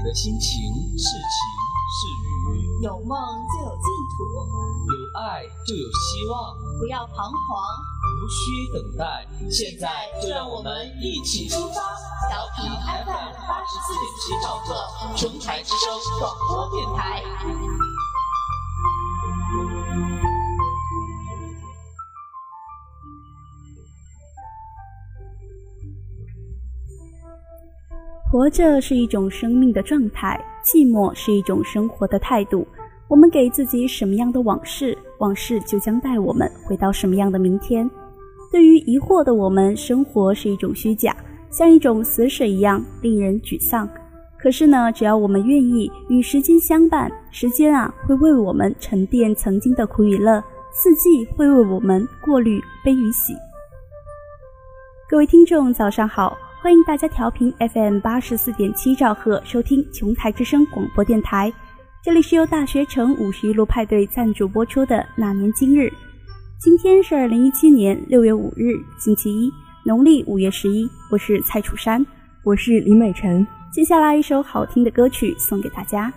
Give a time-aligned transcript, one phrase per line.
[0.00, 1.28] 你的心情是晴
[1.92, 3.18] 是雨，有梦
[3.52, 3.84] 就有净
[4.16, 4.24] 土，
[4.88, 7.30] 有爱就有希望，不要彷徨，
[8.16, 9.28] 无需等待。
[9.50, 11.82] 现在就让我们一起出发，
[12.30, 17.22] 调频 FM 八十四点七兆赫，琼台之声广播电台。
[28.30, 32.64] 活着是一种生命的状态，寂寞是一种生活的态度。
[33.08, 37.90] 我们给自己什么样的往事，往事就将带我们回到什么样的明天。
[38.52, 41.16] 对于疑惑的我们，生活是一种虚假，
[41.50, 43.88] 像一种死水一样令人沮丧。
[44.38, 50.40] 可是呢，只要我们愿意与时间相伴，时间啊会为我们沉淀曾经的苦与乐，
[50.72, 53.34] 四季会为我们过滤悲与喜。
[55.08, 56.38] 各位听众，早上好。
[56.62, 61.50] 欢迎大家调频 FM 八十四点七兆赫收听琼台之声广播电台，
[62.04, 65.86] 这里是由大学城五十一路派对赞助播出的《那年今日》。
[66.58, 69.50] 今天是二零一七年六月五日，星期一，
[69.86, 70.86] 农历五月十一。
[71.10, 72.04] 我是蔡楚山，
[72.44, 73.46] 我是李美晨。
[73.72, 76.12] 接下来一首好听的歌曲送给大家。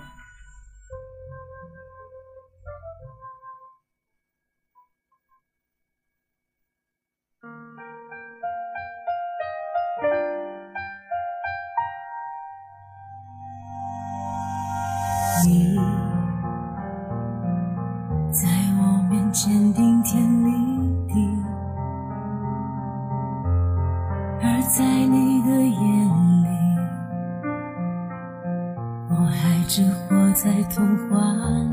[29.15, 31.21] 我还只活在童话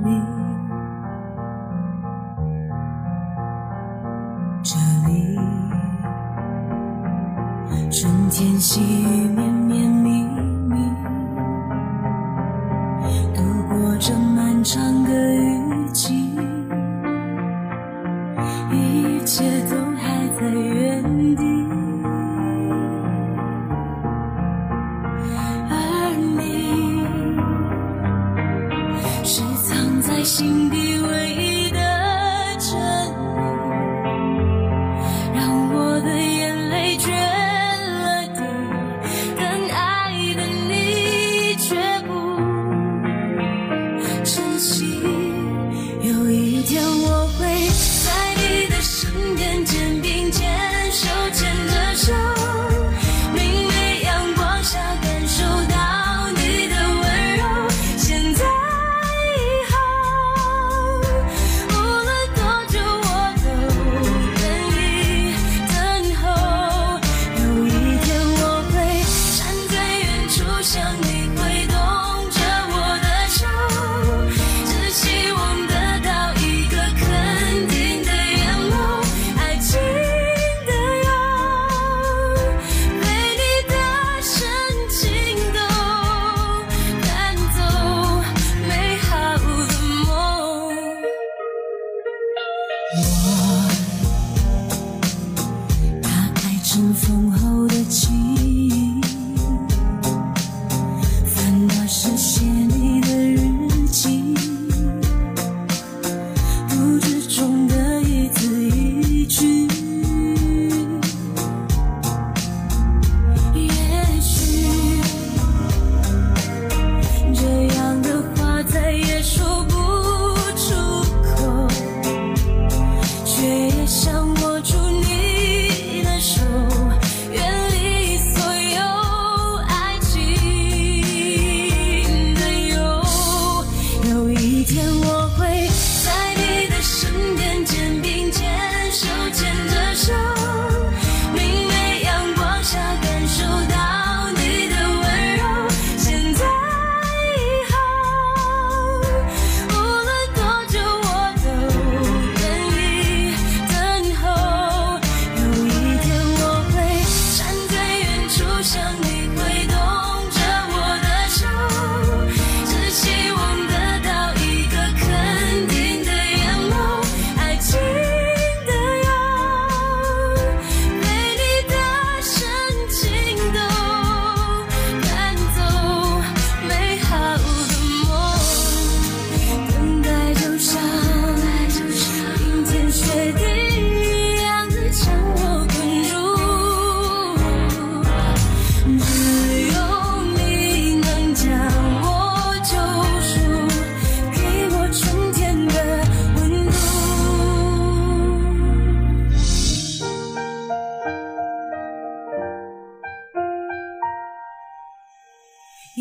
[0.04, 0.10] 里
[4.62, 4.76] 这
[5.08, 5.60] 里。
[7.90, 9.19] 春天细雨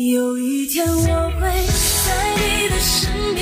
[0.08, 1.46] 有一天我会
[2.06, 3.39] 在你的身边，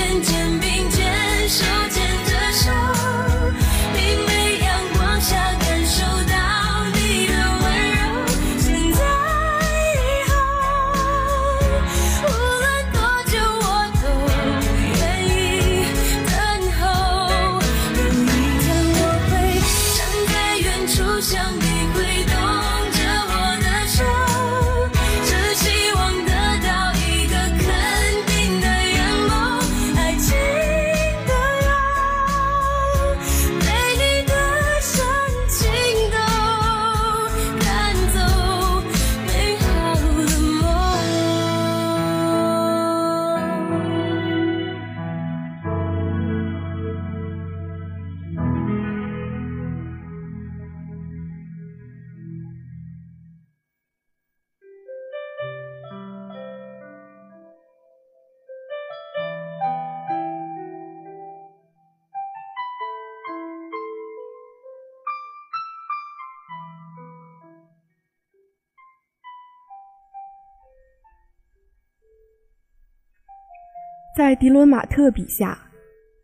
[74.18, 75.56] 在迪伦马特笔下，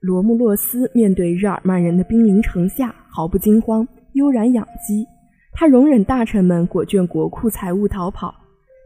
[0.00, 5.06] 罗慕洛斯面对日耳曼人的兵临城下，毫不惊慌，悠然养鸡。
[5.52, 8.34] 他容忍大臣们裹卷国库财物逃跑，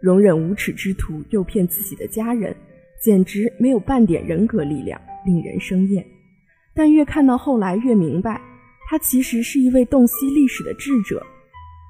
[0.02, 2.54] 容忍无耻之徒诱骗自己的家人，
[3.02, 6.04] 简直没有半点人格力量，令人生厌。
[6.74, 8.38] 但越看到后来，越明白，
[8.90, 11.24] 他其实是一位洞悉历史的智者。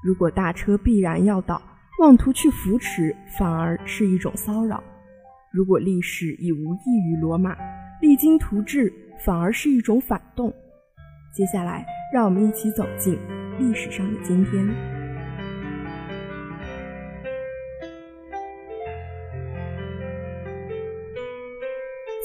[0.04, 1.60] 如果大车必然要倒，
[1.98, 4.80] 妄图去扶持，反而是一种骚扰。
[5.58, 7.56] 如果历史已无异于罗马，
[8.00, 8.92] 励精图治
[9.24, 10.54] 反而是一种反动。
[11.34, 11.84] 接下来，
[12.14, 13.18] 让我们一起走进
[13.58, 14.64] 历史上的今天。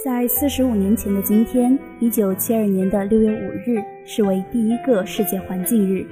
[0.05, 6.05] 在四十五年前的今天，一九七二年的六月五日，是为第一个世界环境日。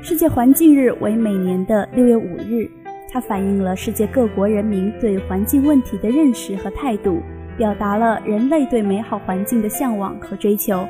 [0.00, 2.66] 世界环境日为每年的六月五日。
[3.08, 7.20] 它反映了世界各国人民对环境问题的认识和态度，
[7.56, 10.86] 表达了人类对美好环境的向往和追求。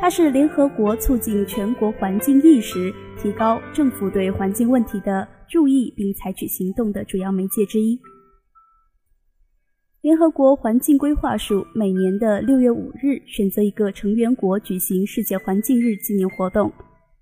[0.00, 7.98] 它是联合国促进全国环境意识、提高政府对环境问题的注意并采取行动的主要媒介之一。
[10.00, 16.72] 联合国环境规划署每年的六月五日选择一个成员国举行世界环境日纪念活动。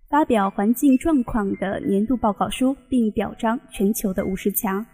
[0.09, 4.85] 发表环境状况的年度报告书，并表彰全球的五十强，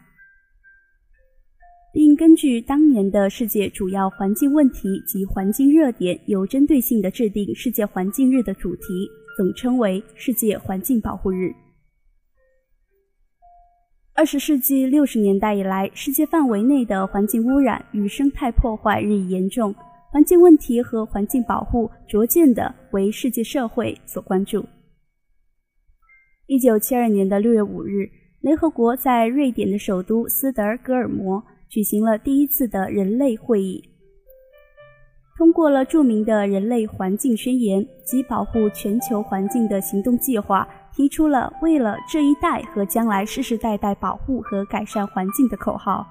[1.93, 9.07] 并根据当年的世界主要环境问题及环境热点，有针对性的制定世界环境日的主题，
[9.37, 11.53] 总称为世界环境保护日。
[14.15, 19.75] 二十世纪六十年代以来，世界范围内的环境污染与生态破坏日益严重，
[20.11, 24.65] 环境问题和环境保护逐渐的为世界社会所关注。
[26.53, 28.07] 一九七二年的六月五日，
[28.43, 33.83] 联合国在瑞典的首都斯德哥尔摩举行了第一次的人类会议，
[35.39, 46.07] 通过了著名的人类环境宣言及保护全球环境的行动计划，提出了为了这一代和将来世世代代保护和改善环境的口号。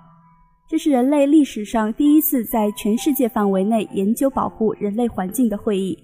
[0.68, 5.96] 这是人类历史上第一次在全世界范围内研究保护人类环境的会议。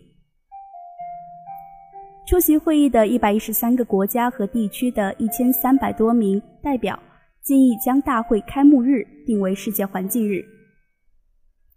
[2.27, 6.99] 出席会议的一百一十三个国家和地区的一千三百多名代表
[7.41, 10.43] 建议将大会开幕日定为世界环境日。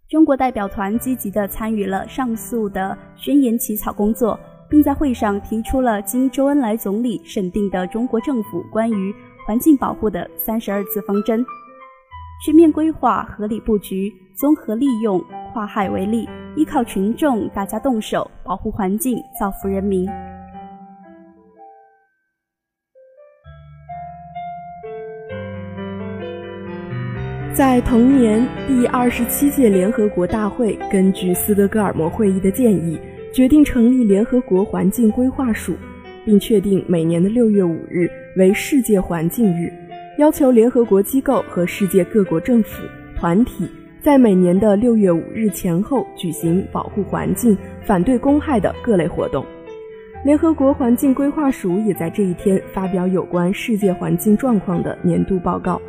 [0.09, 4.37] 中国代表团积极地参与了上述的宣言起草工作，
[4.69, 9.15] 并在会上提出了经周恩来总理审定的中国政府关于
[9.47, 11.41] 环境保护的三十二字方针：
[12.45, 16.27] 全面规划、合理布局、综合利用、化害为利，
[16.57, 20.05] 依靠群众大家动手保护环境，造福人民。
[27.61, 32.97] 在同年，第二十七届联合国大会根据斯德哥尔摩会议的建议，
[33.31, 35.75] 决定成立联合国环境规划署，
[36.25, 39.71] 并确定每年的六月五日为世界环境日，
[40.17, 42.81] 要求联合国机构和世界各国政府
[43.15, 43.69] 团体
[44.01, 49.45] 在每年的六月五日前后举行保护环境、反对公害的各类活动。
[50.25, 55.79] 联合国环境规划署也在这一天发表有关世界环境状况的年度报告。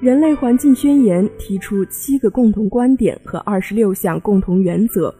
[0.00, 5.12] 人类环境宣言提出七个共同观点和二十六项共同原则，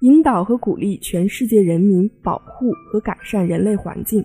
[0.00, 4.22] 引导和鼓励全世界人民保护和改善人类环境。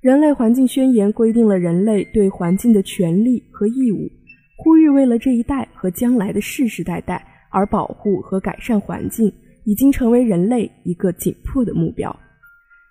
[0.00, 4.10] 人类环境宣言规定了人类对环境的权利和义务，
[4.56, 9.30] 呼吁为了这一代和将来的世世代代而保护和改善环境，
[9.64, 12.18] 已经成为人类一个紧迫的目标。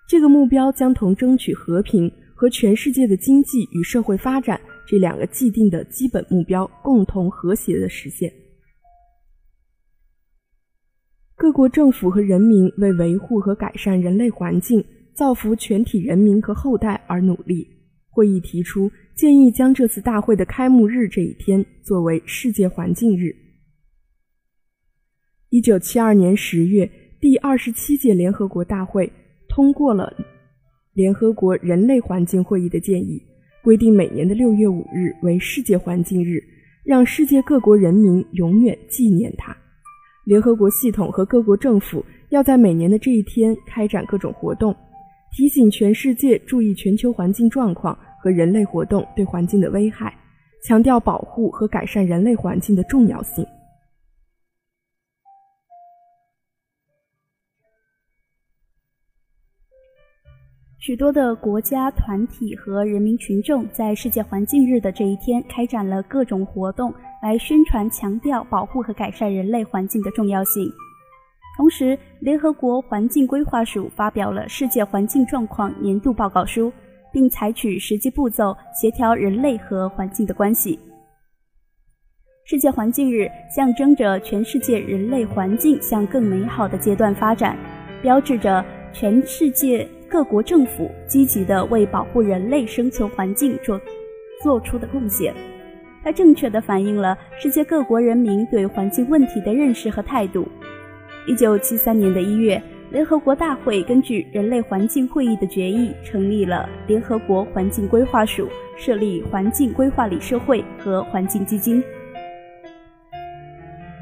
[0.08, 8.32] 这个目标将同争取和平和全世界的经济与社会发展这两个既定的基本目标共同和谐的实现。
[11.36, 14.84] 各国政府和人民为维护和改善人类环境。
[15.18, 17.66] 造福全体人民和后代而努力。
[18.08, 23.34] 会议提出建议，将这次大会的开幕日这一天作为世界环境日。
[25.48, 26.88] 一九七二年十月，
[27.20, 29.12] 第二十七届联合国大会
[29.48, 30.16] 通过了
[30.92, 33.20] 联合国人类环境会议的建议，
[33.62, 36.42] 规定每年的六月五日为世界环境日，
[36.84, 39.56] 让世界各国人民永远纪念它。
[40.24, 44.74] 联合国系统和各国政府要在每年的这一天开展各种活动。
[45.30, 50.14] 提醒全世界注意全球环境状况和人类活动对环境的危害，
[50.64, 53.44] 强调保护和改善人类环境的重要性。
[60.88, 66.90] 许多的国家、团体和人民群众在世界环境日的这一天开展了各种活动，
[67.22, 70.66] 来宣传、强调保护和改善人类环境的重要性。
[71.58, 76.70] 同时，联合国环境规划署发表了《世界环境状况年度报告书》，
[77.12, 80.80] 并采取实际步骤协调人类和环境的关系。
[82.46, 87.54] 世界环境日象征着全世界人类环境向更美好的阶段发展，
[88.00, 93.80] 标志着全世界各国政府积极地为保护人类生存环境做
[94.42, 95.34] 做出的贡献。
[96.02, 100.48] 它正确地反映了世界各国人民对环境问题的认识和态度。
[101.26, 108.48] 一九七三年的一月，联合国大会根据人类环境会议的决议，成立了联合国环境规划署，
[108.78, 111.82] 设立环境规划理事会和环境基金。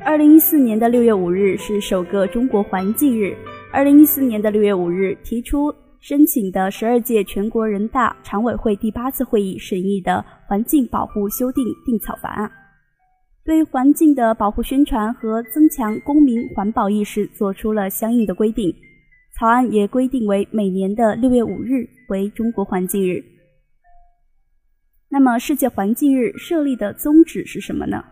[0.05, 3.35] 二零一四年的六月五日是首个中国环境日。
[3.73, 5.75] 二零一四年的六月五日提出
[6.09, 12.49] 申请的十二届全国人大常委会第八次会议审议的《环境保护修订定草法案》。
[13.45, 18.73] 对环境的保护宣传和增强公民环保意识做出了相应的规定。
[19.37, 23.21] 草案也规定为每年的六月五日为中国环境日。
[25.09, 28.05] 那么，世界环境日设立的宗旨是什么呢？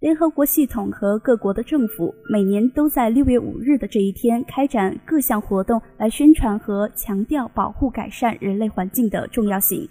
[0.00, 9.86] 联合国系统和各国的政府每年都在六月五日的这一天开展各项活动，来宣传和强调保护改善人类环境的重要性。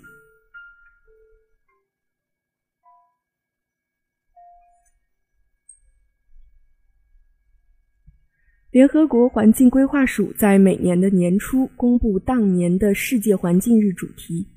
[8.72, 14.48] 联合国环境规划署在每年的年初公布当年的世界环境日主题，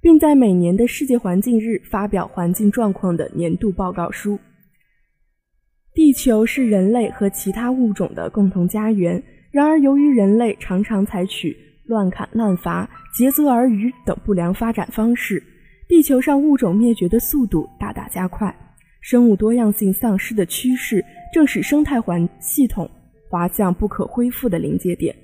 [0.00, 4.38] 并在每年的世界环境日发表环境状况的年度报告书。
[5.94, 11.56] 地球是人类和其他物种的共同家园，然而由于人类常常采取
[11.86, 15.42] 乱砍滥伐、竭泽而渔等不良发展方式，
[15.88, 18.54] 地球上物种灭绝的速度大大加快，
[19.00, 22.90] 生物多样性丧失的趋势正使生态环系统。
[23.28, 25.14] 滑向不可恢复的临界点。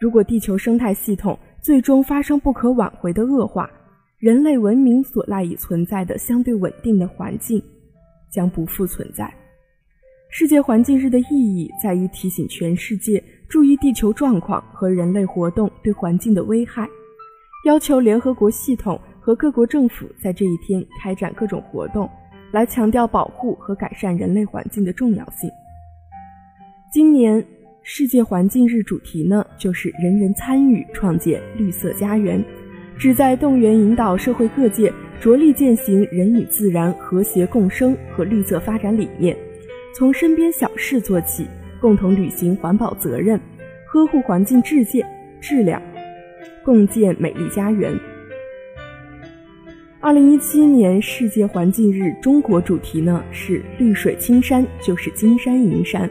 [0.00, 3.68] 如果地球生态系统最终发生不可挽回的恶化，
[4.20, 7.60] 人类文明所赖以存在的相对稳定的环境
[8.30, 9.28] 将不复存在。
[10.34, 16.88] 世界环境日的意义在于提醒全世界注意地球状况和人类活动对环境的危害，
[17.66, 22.08] 要求联合国系统和各国政府在这一天开展各种活动，
[22.50, 25.50] 来强调保护和改善人类环境的重要性。
[26.90, 27.44] 今年
[27.82, 32.42] 世界环境日主题呢，就是人人参与创建绿色家园，
[32.96, 39.36] 旨在动员引导社会各界着力践行人与自然和谐共生和绿色发展理念，
[39.94, 41.46] 从身边小事做起，
[41.78, 43.38] 共同履行环保责任，
[43.86, 45.04] 呵护环境质界
[45.38, 45.80] 质量，
[46.64, 47.92] 共建美丽家园。
[50.00, 56.08] 二零一七年世界环境日中国主题呢是绿水青山就是金山银山。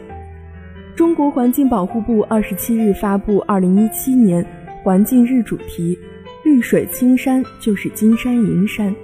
[0.94, 4.46] 中国环境保护部二十七日发布二零一七年
[4.84, 5.98] 环境日主题
[6.44, 8.94] “绿水青山就是金山银山”，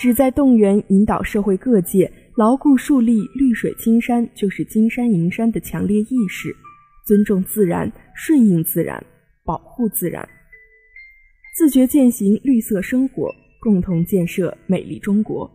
[0.00, 6.52] 旨在动员引导社会各界牢固树立“绿水青山就是金山银山”的强烈意识，
[7.06, 9.00] 尊重自然、顺应自然、
[9.44, 10.28] 保护自然，
[11.56, 15.48] 自觉践行绿色生活，共同建设美丽中国。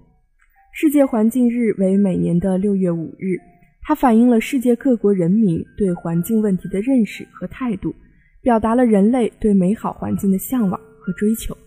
[0.71, 3.35] 世界环境日为每年的六月五日。
[3.81, 7.93] 它反映了世界各国人民对环境问题的认识和态度，
[8.41, 11.57] 表达了人类对美好环境的向往和追求。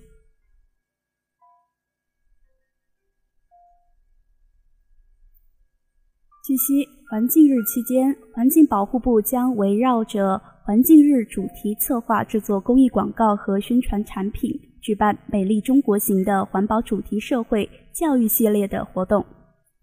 [6.44, 19.24] 据悉，环境日期间，环境保护部将围绕着环境日主题策划制作公益广告和宣传产品，举办“美丽中国行”的环保主题社会教育系列的活动。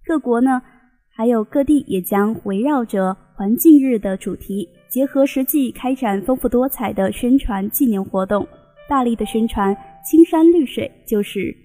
[0.04, 0.62] 各国呢，
[1.08, 8.46] 还有各地也将围绕着环境日的主题，结合实际开展丰富多彩的宣传纪念活动，
[8.90, 9.74] 大力的宣传
[10.04, 11.56] “青山绿水就是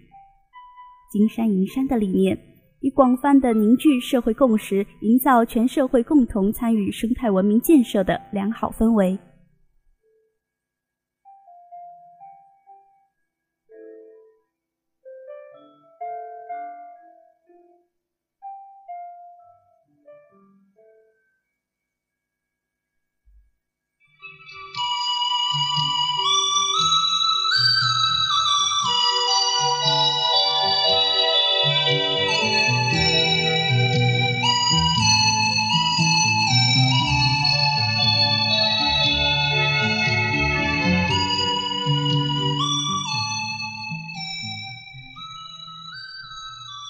[1.10, 2.38] 金山银山”的理念。
[2.84, 9.18] 以广泛的凝聚社会共识，营造全社会共同参与生态文明建设的良好氛围。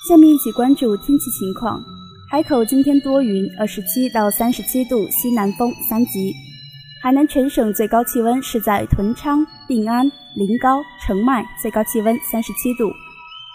[0.07, 1.83] 下面一起关注天气情况。
[2.29, 6.35] 海口今天多云，二十七到三十七度，西南风三级。
[7.03, 10.05] 海南全省最高气温是在屯昌、定安、
[10.37, 12.91] 临高、澄迈，最高气温三十七度；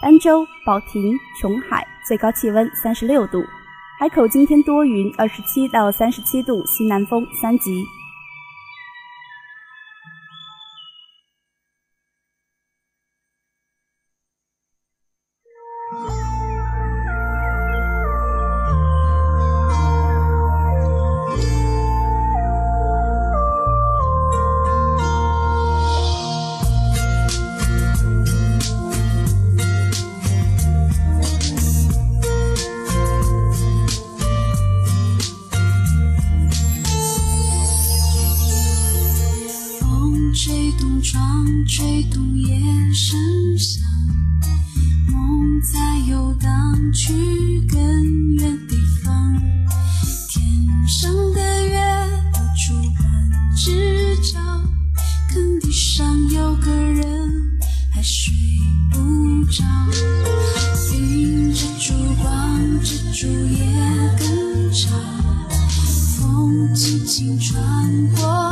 [0.02, 3.44] 儋州、保亭、琼海最高气温三十六度。
[4.00, 7.84] 海口今天多云，二十七到三十七度，西南风三级。
[63.20, 63.66] 树叶
[64.18, 64.98] 更长
[66.16, 67.60] 风轻轻穿
[68.16, 68.49] 过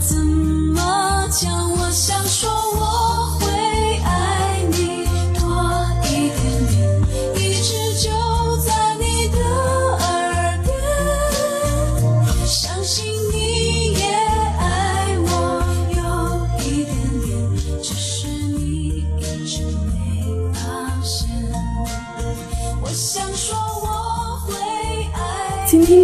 [0.00, 0.53] 怎么？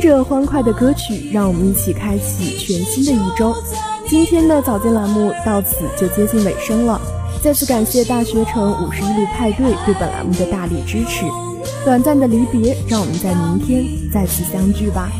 [0.00, 3.54] 听听这欢快的歌曲，让我们一起开启全新的一周。
[4.08, 6.98] 今天的早间栏目到此就接近尾声了，
[7.42, 11.26] 再次感谢大学城五十一路派对对本栏目的大力支持。
[11.84, 15.12] 短暂的离别，让我们在明天再次相聚吧。